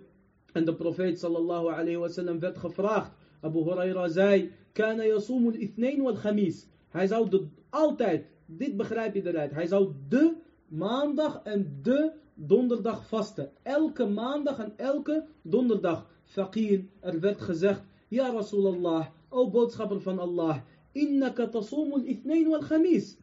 [0.53, 3.11] En de profeet sallallahu alayhi wasallam werd gevraagd.
[3.41, 6.67] Abu Huraira zei, kana yasumul ithnain wal khamis.
[6.89, 10.35] Hij zou de, altijd, dit begrijp je eruit, hij zou de
[10.67, 13.51] maandag en de donderdag vasten.
[13.63, 16.07] Elke maandag en elke donderdag.
[16.23, 20.57] Faqil, er werd gezegd, ja Rasulallah, o boodschapper van Allah,
[20.91, 23.17] innaka tasumul ithnain wal khamis.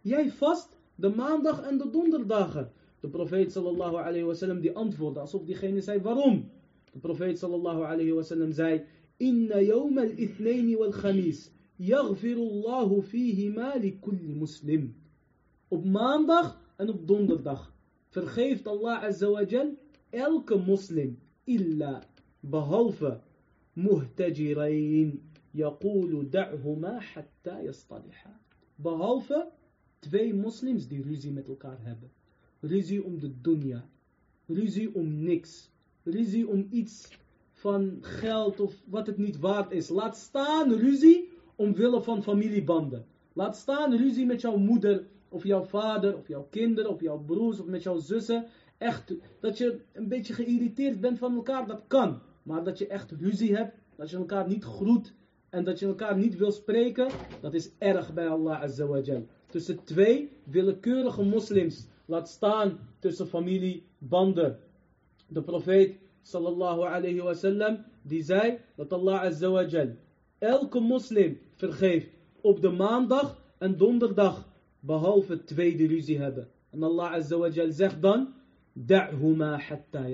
[0.00, 2.72] Jij vast de maandag en de donderdagen.
[3.00, 6.50] De profeet sallallahu alayhi wasallam die antwoordde alsof diegene zei waarom.
[6.92, 8.84] De profeet sallallahu alayhi wasallam zei,
[9.22, 11.50] al-ithnain wal khamis.
[11.78, 14.94] Yaghfirullahu fihi ma li kulli muslim.
[15.68, 17.72] Op maandag en op donderdag
[18.10, 19.76] vergeeft Allah azawajal
[20.10, 22.02] elke moslim illa
[22.40, 23.20] behalve
[23.74, 25.20] muhtajirain
[25.54, 28.32] yaqulu da'huma hatta yastaliha.
[28.76, 29.48] Behalve
[30.00, 32.10] twee moslims die ruzie met elkaar hebben.
[32.60, 33.88] Ruzie om de dunya.
[34.46, 35.70] Ruzie om niks.
[36.04, 37.08] Ruzie om iets
[37.62, 39.88] van geld of wat het niet waard is.
[39.88, 43.04] Laat staan ruzie omwille van familiebanden.
[43.32, 47.60] Laat staan ruzie met jouw moeder of jouw vader of jouw kinderen of jouw broers
[47.60, 48.46] of met jouw zussen.
[48.78, 52.20] Echt, dat je een beetje geïrriteerd bent van elkaar, dat kan.
[52.42, 55.14] Maar dat je echt ruzie hebt, dat je elkaar niet groet
[55.48, 57.08] en dat je elkaar niet wil spreken,
[57.40, 59.26] dat is erg bij Allah Azawajal.
[59.46, 64.58] Tussen twee willekeurige moslims, laat staan tussen familiebanden.
[65.28, 69.96] De profeet sallallahu alayhi wasallam, die zei dat Allah Azawajal
[70.38, 72.08] elke moslim vergeeft
[72.40, 74.48] op de maandag en donderdag,
[74.80, 76.48] behalve twee ruzie hebben.
[76.70, 78.34] En Allah Azawajal zegt dan,
[78.72, 80.06] da'huma hatta.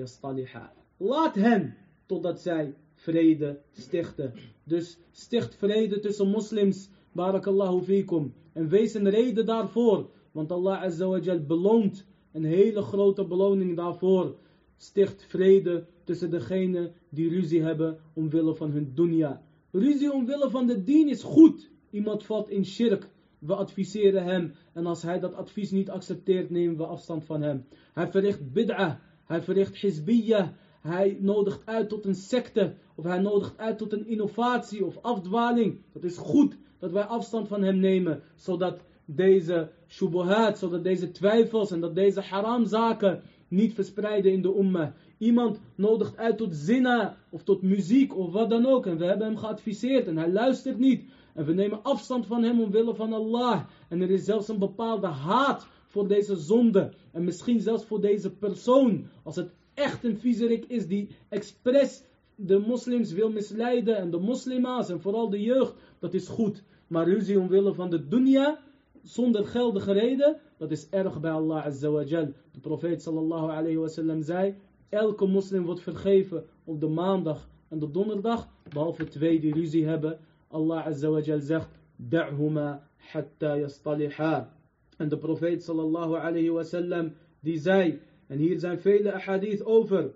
[0.97, 4.33] Laat hen totdat zij vrede stichten.
[4.63, 8.33] Dus sticht vrede tussen moslims, barakallahu fikum.
[8.53, 14.35] En wees een reden daarvoor, want Allah Azawajal beloont een hele grote beloning daarvoor.
[14.77, 19.41] Sticht vrede tussen degenen die ruzie hebben omwille van hun dunya.
[19.71, 21.69] Ruzie omwille van de dien is goed.
[21.89, 23.09] Iemand valt in shirk.
[23.39, 24.53] We adviseren hem.
[24.73, 27.65] En als hij dat advies niet accepteert, nemen we afstand van hem.
[27.93, 28.93] Hij verricht bid'ah.
[29.25, 30.47] Hij verricht hizbiyah.
[30.81, 32.73] Hij nodigt uit tot een secte.
[32.95, 35.81] Of hij nodigt uit tot een innovatie of afdwaling.
[35.93, 38.21] Dat is goed dat wij afstand van hem nemen.
[38.35, 44.89] Zodat deze shubuhat, zodat deze twijfels en dat deze haramzaken niet verspreiden in de ummah.
[45.17, 48.85] Iemand nodigt uit tot zina of tot muziek of wat dan ook.
[48.85, 51.03] En we hebben hem geadviseerd en hij luistert niet.
[51.33, 53.63] En we nemen afstand van hem omwille van Allah.
[53.89, 56.91] En er is zelfs een bepaalde haat voor deze zonde.
[57.11, 59.05] En misschien zelfs voor deze persoon.
[59.23, 62.03] Als het echt een viezerik is die expres
[62.35, 63.97] de moslims wil misleiden.
[63.97, 65.73] En de moslima's en vooral de jeugd.
[65.99, 66.63] Dat is goed.
[66.87, 68.59] Maar ruzie omwille van de dunya
[69.02, 70.40] Zonder geldige reden.
[70.56, 72.32] Dat is erg bij Allah azawajal.
[72.52, 74.54] De profeet sallallahu alayhi wasallam zei.
[74.88, 78.48] Elke moslim wordt vergeven op de maandag en de donderdag.
[78.72, 80.18] Behalve twee die ruzie hebben.
[80.48, 81.68] Allah azawajal zegt.
[81.96, 84.52] Da'huma hatta yastaliha.
[84.96, 88.00] En de profeet sallallahu alayhi wasallam die zei.
[88.26, 90.10] En hier zijn vele ahadith over.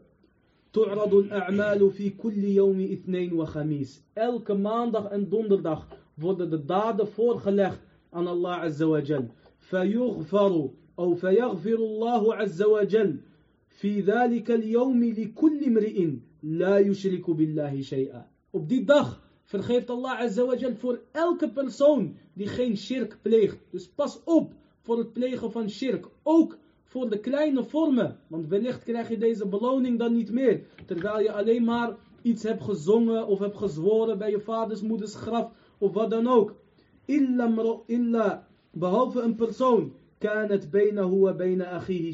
[0.72, 4.02] تعرض الأعمال في كل يوم اثنين وخميس.
[4.14, 7.78] Elke maandag en donderdag worden de daden voorgelegd
[8.12, 9.28] aan Allah Azza wa Jal.
[9.58, 13.20] فيغفر أو فيغفر الله عز وجل
[13.68, 16.10] في ذلك اليوم لكل امرئ
[16.42, 18.26] لا يشرك بالله شيئا.
[18.50, 23.58] Op die dag vergeeft Allah Azza wa Jal voor elke persoon die geen shirk pleegt.
[23.70, 26.06] Dus pas op voor het plegen van shirk.
[26.22, 28.18] Ook voor de kleine vormen.
[28.26, 30.66] Want wellicht krijg je deze beloning dan niet meer.
[30.86, 35.50] Terwijl je alleen maar iets hebt gezongen of hebt gezworen bij je vaders, moeders graf
[35.78, 36.54] of wat dan ook.
[37.05, 40.47] illa behalve een persoon wa
[41.63, 42.13] akhihi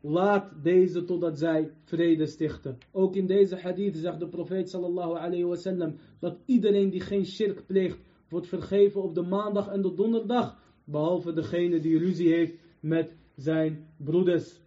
[0.00, 2.78] laat deze totdat zij vrede stichten.
[2.92, 7.66] Ook in deze hadith zegt de profeet sallallahu alayhi wasallam dat iedereen die geen shirk
[7.66, 7.98] pleegt
[8.28, 10.58] wordt vergeven op de maandag en de donderdag.
[10.84, 14.60] Behalve degene die ruzie heeft met zijn broeders.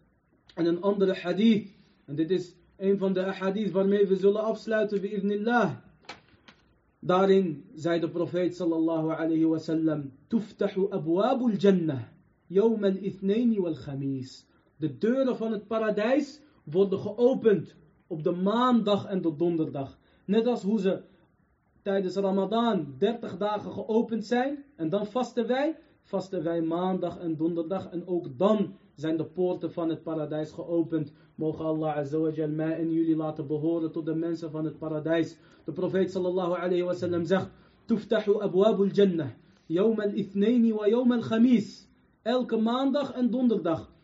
[0.56, 1.76] En een andere hadith.
[2.06, 5.02] En dit is een van de hadith waarmee we zullen afsluiten.
[5.02, 5.72] Bi'idnillah.
[7.06, 12.02] Daarin zei de profeet sallallahu alayhi wasallam, Tuftahu abwabul jannah,
[12.48, 14.46] yawm al-ithnaini wal khamis.
[14.78, 17.76] De deuren van het paradijs worden geopend
[18.08, 20.00] op de maandag en de donderdag.
[20.26, 21.02] Net als hoe ze
[21.82, 27.89] tijdens Ramadan 30 dagen geopend zijn en dan vasten wij, vasten wij maandag en donderdag
[27.91, 31.13] en ook dan zijn de poorten van het paradijs geopend.
[31.35, 35.37] Mogen Allah azawajal mij en jullie laten behoren tot de mensen van het paradijs.
[35.65, 37.49] De profeet sallallahu alayhi wa sallam zegt,
[37.85, 39.31] Tuftahu abwabul jannah,
[39.67, 41.87] yawm al-ithnaini wa yawm al-khamis.
[42.23, 43.97] Elke maandag en donderdag.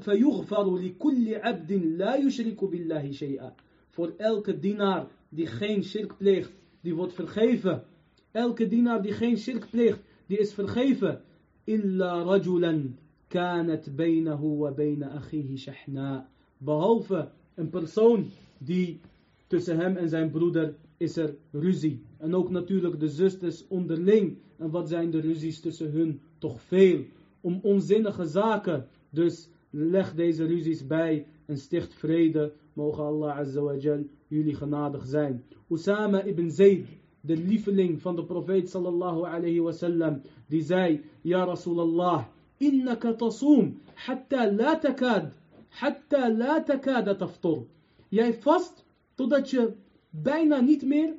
[0.00, 3.52] فيغفر لكل عبد لا يشرك بالله شيئا.
[3.90, 7.84] Voor elke dienaar die geen shirk pleegt, die wordt vergeven.
[8.32, 11.20] Elke dienaar die geen shirk pleegt, die is vergeven.
[11.65, 12.95] Illa rajulan
[13.29, 16.27] kanat baynahu wa bayna akhihi shahna.
[16.57, 18.25] Behalve een persoon
[18.57, 18.99] die
[19.47, 22.01] tussen hem en zijn broeder is er ruzie.
[22.17, 24.37] En ook natuurlijk de zusters onderling.
[24.57, 26.19] En wat zijn de ruzies tussen hun?
[26.37, 27.05] Toch veel.
[27.41, 28.87] Om onzinnige zaken.
[29.09, 32.51] Dus leg deze ruzies bij en sticht vrede.
[32.73, 35.43] Mogen Allah Azza wa Jal jullie genadig zijn.
[35.69, 36.85] Usama ibn Zayd,
[37.25, 42.25] de lieveling van de profeet sallallahu alayhi wa sallam, die zei, Ja Rasulallah,
[42.57, 45.33] innaka tasum, hatta la takad,
[45.69, 47.65] hatta la takada taftur.
[48.09, 48.83] Jij vast
[49.15, 49.73] totdat je
[50.09, 51.15] bijna niet meer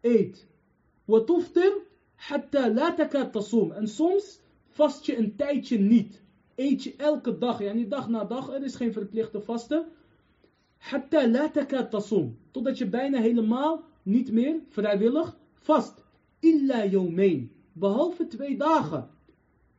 [0.00, 0.46] eet.
[1.04, 1.72] Wa tuftir,
[2.14, 3.72] hatta la takad tasum.
[3.72, 6.22] En soms vast je een tijdje niet.
[6.54, 9.86] Eet je elke dag, ja niet dag na dag, er is geen verplichte vasten.
[10.78, 12.38] Hatta la takad tasum.
[12.50, 16.04] Totdat je bijna helemaal niet meer vrijwillig vast.
[16.40, 17.52] Illa yawmain.
[17.72, 19.08] Behalve twee dagen.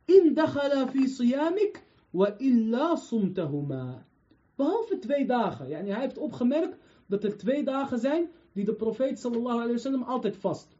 [0.04, 4.06] In dakhala fi siyamik wa illa sumtahuma.
[4.54, 5.68] Behalve twee dagen.
[5.68, 10.02] Yani hij heeft opgemerkt dat er twee dagen zijn die de profeet sallallahu alayhi wasallam
[10.02, 10.76] altijd vast.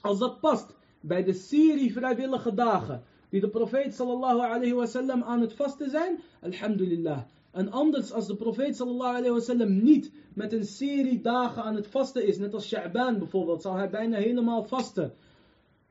[0.00, 5.40] Als dat past bij de serie vrijwillige dagen die de profeet sallallahu alayhi wasallam aan
[5.40, 7.20] het vasten zijn, alhamdulillah.
[7.50, 11.86] En anders als de profeet sallallahu alayhi wasallam niet met een serie dagen aan het
[11.86, 15.12] vasten is, net als Sha'ban bijvoorbeeld, zal hij bijna helemaal vasten.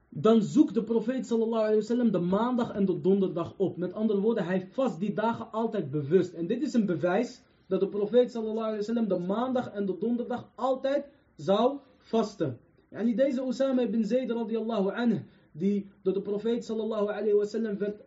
[0.09, 3.77] Dan zoekt de profeet sallallahu alayhi wasallam de maandag en de donderdag op.
[3.77, 6.33] Met andere woorden, hij vast die dagen altijd bewust.
[6.33, 9.97] En dit is een bewijs dat de profeet sallallahu alayhi wasallam de maandag en de
[9.99, 12.59] donderdag altijd zou vasten.
[12.89, 18.01] Yani deze Osama ibn Zayd radiyallahu anhu, die door de profeet sallallahu alayhi wasallam werd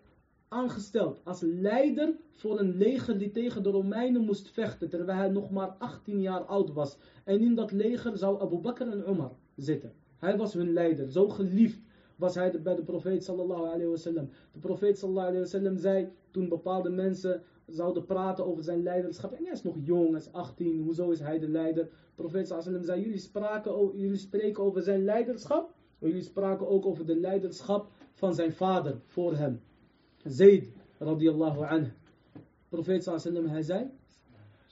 [0.53, 5.51] aangesteld als leider voor een leger die tegen de Romeinen moest vechten, terwijl hij nog
[5.51, 6.97] maar 18 jaar oud was.
[7.25, 9.93] En in dat leger zou Abu Bakr en Umar zitten.
[10.17, 11.81] Hij was hun leider, zo geliefd
[12.17, 14.29] was hij bij de profeet sallallahu alayhi wasallam.
[14.53, 19.45] De profeet sallallahu alayhi wasallam zei, toen bepaalde mensen zouden praten over zijn leiderschap, en
[19.45, 21.85] hij is nog jong, hij is 18, hoezo is hij de leider?
[21.85, 26.87] De profeet sallallahu alayhi zei, jullie, jullie spreken over zijn leiderschap, maar jullie spraken ook
[26.87, 29.61] over de leiderschap van zijn vader voor hem.
[30.25, 31.91] Zayd radiallahu anhu.
[32.69, 33.91] Profeet sallam, hij zei,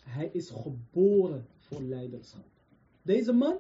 [0.05, 2.45] hij is geboren voor leiderschap.
[3.03, 3.57] Deze man,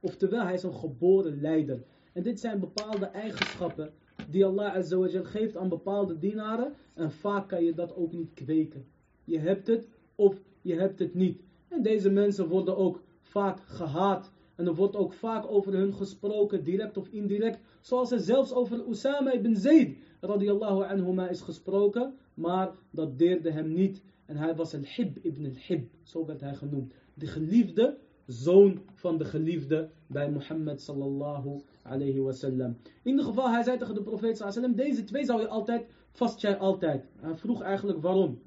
[0.00, 1.82] oftewel hij is een geboren leider.
[2.12, 3.92] En dit zijn bepaalde eigenschappen
[4.30, 6.74] die Allah azawajal geeft aan bepaalde dienaren.
[6.94, 8.84] En vaak kan je dat ook niet kweken.
[9.24, 11.42] Je hebt het of je hebt het niet.
[11.68, 14.32] En deze mensen worden ook vaak gehaat.
[14.54, 17.58] En er wordt ook vaak over hun gesproken, direct of indirect.
[17.80, 22.14] Zoals er zelfs over Usama ibn Zayd radiallahu anhuma is gesproken.
[22.34, 24.02] Maar dat deerde hem niet.
[24.26, 25.88] En hij was al-Hib ibn al-Hib.
[26.02, 26.92] Zo werd hij genoemd.
[27.14, 32.76] De geliefde zoon van de geliefde bij Mohammed sallallahu alayhi wasallam.
[33.02, 35.86] In ieder geval, hij zei tegen de profeet sallallahu alayhi deze twee zou je altijd,
[36.10, 37.04] vast jij altijd.
[37.16, 38.38] Hij vroeg eigenlijk waarom.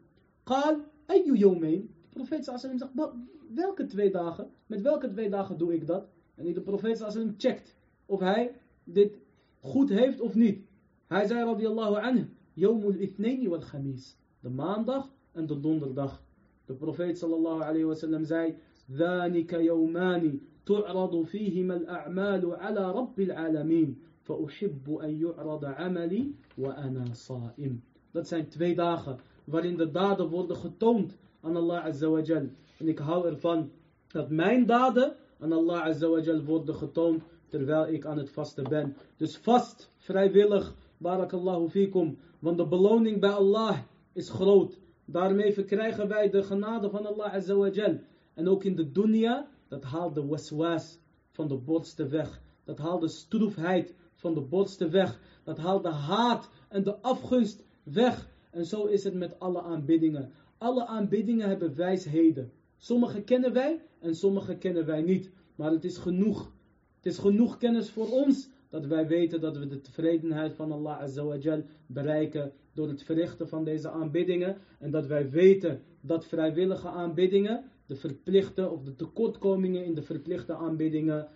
[0.44, 1.90] Qal, ayyu yawmain.
[2.10, 3.16] De profeet sallallahu alayhi zegt,
[3.54, 4.50] welke twee dagen?
[4.68, 6.08] Met welke twee dagen doe ik dat?
[6.36, 8.52] En de profeet sallallahu alayhi checkt of hij
[8.84, 9.17] dit
[9.60, 10.65] goed heeft of niet.
[11.08, 14.15] Hij zei radiyallahu anhu, Yomul ithnaini wal khamis.
[14.39, 16.21] De maandag en de donderdag.
[16.65, 24.01] De profeet sallallahu alayhi wa sallam zei, Dhanika yawmani tu'radu fihima al-a'malu ala rabbil alamin.
[24.21, 27.83] Fa'uhibbu an yu'rada amali wa ana sa'im.
[28.12, 32.49] Dat zijn twee dagen waarin de daden worden getoond aan Allah azawajal.
[32.77, 33.71] En ik hou ervan
[34.08, 38.95] dat mijn daden aan Allah azawajal worden getoond terwijl ik aan het vasten ben.
[39.17, 40.73] Dus vast, vrijwillig,
[41.04, 42.17] barakallahu fikum.
[42.39, 43.77] Want de beloning bij Allah
[44.13, 44.79] is groot.
[45.06, 47.99] Daarmee verkrijgen wij de genade van Allah Azawajal.
[48.33, 50.99] En ook in de dunya, dat haalt de waswas
[51.31, 52.41] van de borsten weg.
[52.63, 55.19] Dat haalt de stroefheid van de borsten weg.
[55.43, 58.29] Dat haalt de haat en de afgunst weg.
[58.51, 60.31] En zo is het met alle aanbiddingen.
[60.58, 62.51] Alle aanbiddingen hebben wijsheden.
[62.77, 65.31] Sommige kennen wij en sommige kennen wij niet.
[65.56, 66.51] Maar het is genoeg.
[66.95, 71.00] Het is genoeg kennis voor ons dat wij weten dat we de tevredenheid van Allah
[71.00, 74.58] Azawajal bereiken door het verrichten van deze aanbiddingen.
[74.80, 80.56] En dat wij weten dat vrijwillige aanbiddingen de verplichte of de tekortkomingen in de verplichte
[80.56, 81.28] aanbiddingen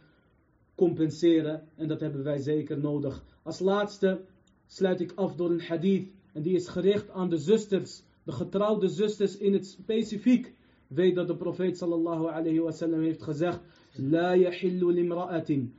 [0.75, 1.67] compenseren.
[1.75, 3.23] En dat hebben wij zeker nodig.
[3.43, 4.21] Als laatste
[4.67, 6.09] sluit ik af door een hadith.
[6.33, 10.53] En die is gericht aan de zusters, de getrouwde zusters in het specifiek.
[10.87, 13.59] Weet dat de profeet sallallahu alayhi wa sallam heeft gezegd:
[13.95, 15.73] La yahillu limra'atin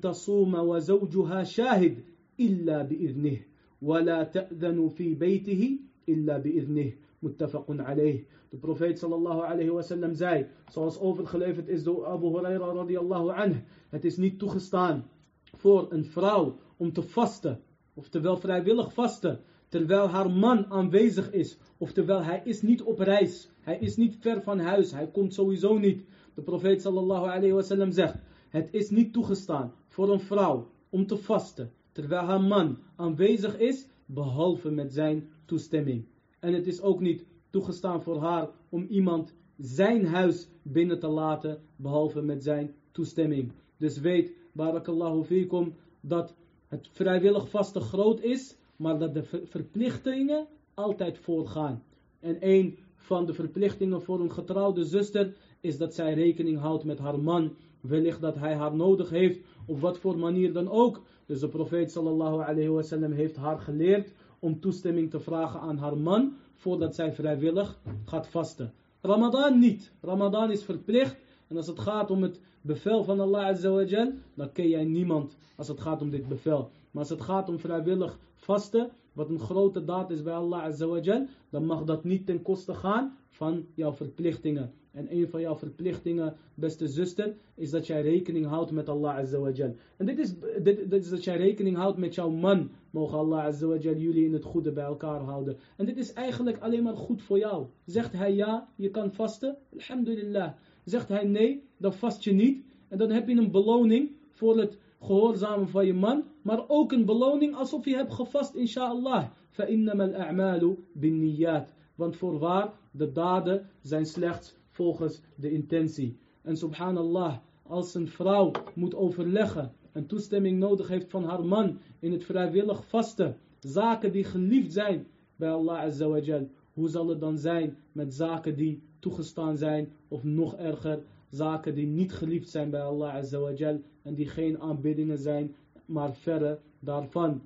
[0.00, 2.04] tasuma wa zawjuha shahid
[2.36, 3.52] illa bi'idnih.
[3.82, 6.92] ولا تأذن في بيته إلا بإذنه
[7.22, 12.72] متفق عليه De profeet sallallahu alayhi wa sallam zei, zoals overgeleverd is door Abu Huraira
[12.74, 15.08] radiallahu anh, het is niet toegestaan
[15.56, 17.60] voor een vrouw om te vasten,
[17.94, 23.78] oftewel vrijwillig vasten, terwijl haar man aanwezig is, oftewel hij is niet op reis, hij
[23.78, 26.04] is niet ver van huis, hij komt sowieso niet.
[26.34, 28.16] De profeet sallallahu alayhi wa sallam zegt,
[28.52, 33.86] het is niet toegestaan voor een vrouw om te vasten, terwijl haar man aanwezig is,
[34.06, 36.04] behalve met zijn toestemming.
[36.40, 41.60] En het is ook niet toegestaan voor haar om iemand zijn huis binnen te laten,
[41.76, 43.52] behalve met zijn toestemming.
[43.76, 46.34] Dus weet, barakallahu fikum, dat
[46.68, 51.82] het vrijwillig vaste groot is, maar dat de verplichtingen altijd voorgaan.
[52.20, 56.98] En een van de verplichtingen voor een getrouwde zuster is dat zij rekening houdt met
[56.98, 57.56] haar man.
[57.82, 61.02] Wellicht dat hij haar nodig heeft, op wat voor manier dan ook.
[61.26, 66.36] Dus de profeet sallallahu alayhi heeft haar geleerd om toestemming te vragen aan haar man
[66.54, 68.72] voordat zij vrijwillig gaat vasten.
[69.00, 69.92] Ramadan niet.
[70.00, 71.16] Ramadan is verplicht.
[71.48, 75.68] En als het gaat om het bevel van Allah Azawajal, dan ken jij niemand als
[75.68, 76.70] het gaat om dit bevel.
[76.90, 81.26] Maar als het gaat om vrijwillig vasten, wat een grote daad is bij Allah Azawajal,
[81.50, 84.73] dan mag dat niet ten koste gaan van jouw verplichtingen.
[84.91, 89.75] En een van jouw verplichtingen, beste zuster, is dat jij rekening houdt met Allah Azawajal.
[89.97, 92.71] En dit is, dit, dit is dat jij rekening houdt met jouw man.
[92.89, 95.57] Mogen Allah Azawajal jullie in het goede bij elkaar houden.
[95.75, 97.67] En dit is eigenlijk alleen maar goed voor jou.
[97.85, 100.53] Zegt hij ja, je kan vasten, alhamdulillah.
[100.83, 102.65] Zegt hij nee, dan vast je niet.
[102.87, 106.23] En dan heb je een beloning voor het gehoorzamen van je man.
[106.41, 109.25] Maar ook een beloning alsof je hebt gevast, inshallah.
[109.51, 116.16] فَإِنَّمَا الْأَعْمَالُ بِالنِّيَّاتِ want voorwaar, de daden zijn slechts volgens de intentie.
[116.42, 122.12] En subhanallah, als een vrouw moet overleggen en toestemming nodig heeft van haar man in
[122.12, 127.76] het vrijwillig vasten, zaken die geliefd zijn bij Allah Azawajal, hoe zal het dan zijn
[127.92, 133.14] met zaken die toegestaan zijn of nog erger, zaken die niet geliefd zijn bij Allah
[133.14, 137.42] Azawajal en die geen aanbiddingen zijn, maar verre daarvan.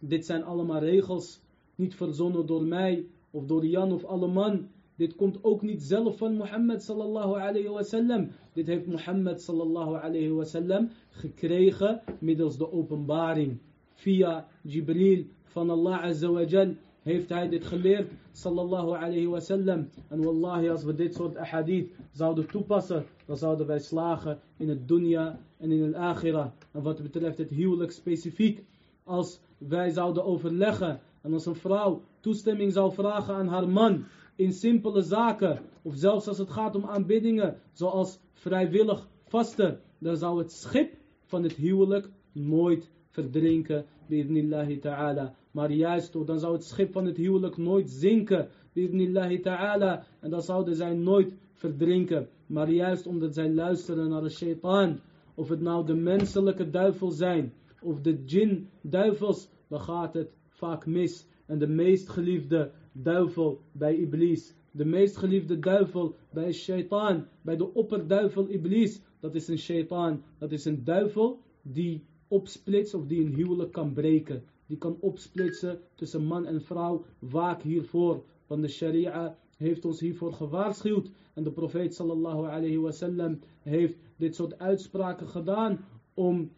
[0.00, 1.40] Dit zijn allemaal regels,
[1.74, 4.68] niet verzonnen door mij of door Jan of alle man.
[4.96, 8.26] Dit komt ook niet zelf van Mohammed sallallahu alayhi wa.
[8.52, 13.58] Dit heeft Mohammed sallallahu alayhi wa gekregen middels de openbaring.
[13.94, 19.88] Via Jibril van Allah azawajal heeft hij dit geleerd sallallahu alayhi wa sallam.
[20.08, 24.88] En wallahi als we dit soort ahadith zouden toepassen, dan zouden wij slagen in het
[24.88, 26.50] dunya en in het akhirah.
[26.70, 28.64] En wat betreft het huwelijk specifiek,
[29.04, 34.04] als wij zouden overleggen en als een vrouw toestemming zou vragen aan haar man
[34.36, 40.38] in simpele zaken, of zelfs als het gaat om aanbiddingen, zoals vrijwillig vasten, dan zou
[40.38, 45.34] het schip van het huwelijk nooit verdrinken, bi'idnillahi ta'ala.
[45.50, 50.04] Maar juist, dan zou het schip van het huwelijk nooit zinken, bi'idnillahi ta'ala.
[50.20, 52.28] En dan zouden zij nooit verdrinken.
[52.46, 55.00] Maar juist omdat zij luisteren naar de shaitaan,
[55.34, 57.52] of het nou de menselijke duivel zijn,
[57.82, 60.30] of de jinn duivels, dan gaat het
[60.60, 61.26] vaak mis.
[61.46, 64.54] En de meest geliefde duivel bij Iblis.
[64.70, 67.28] De meest geliefde duivel bij shaitaan.
[67.42, 69.00] Bij de opperduivel Iblis.
[69.20, 70.22] Dat is een shaitaan.
[70.38, 74.44] Dat is een duivel die opsplitst of die een huwelijk kan breken.
[74.66, 77.04] Die kan opsplitsen tussen man en vrouw.
[77.18, 78.24] Waak hiervoor.
[78.46, 81.10] Want de sharia heeft ons hiervoor gewaarschuwd.
[81.34, 85.84] En de profeet sallallahu alayhi wasallam heeft dit soort uitspraken gedaan.
[86.14, 86.50] Om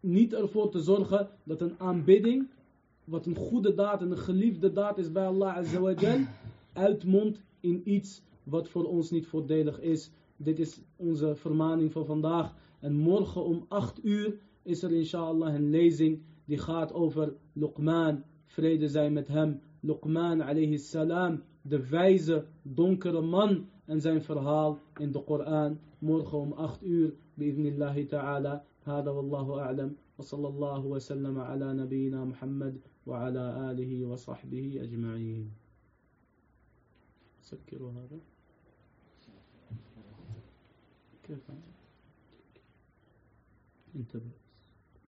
[0.00, 2.48] niet ervoor te zorgen dat een aanbidding
[3.05, 6.19] wat een goede daad en een geliefde daad is bij Allah Azawajal,
[6.73, 10.11] uitmondt in iets wat voor ons niet voordelig is.
[10.37, 12.55] Dit is onze vermaning van vandaag.
[12.79, 18.87] En morgen om 8 uur is er inshallah een lezing die gaat over Luqman, vrede
[18.87, 19.61] zijn met hem.
[19.79, 25.79] Luqman alayhi salam, de wijze, donkere man en zijn verhaal in de Koran.
[25.99, 28.63] Morgen om 8 uur, bi'idnillahi ta'ala.
[28.83, 35.52] هذا والله أعلم وصلى الله وسلم على نبينا محمد وعلى آله وصحبه أجمعين.
[37.42, 38.20] سكروا هذا.
[41.22, 41.50] كيف؟
[43.96, 44.45] انتبه.